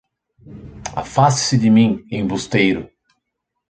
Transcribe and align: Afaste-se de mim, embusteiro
Afaste-se 0.95 1.59
de 1.59 1.69
mim, 1.69 2.03
embusteiro 2.11 2.89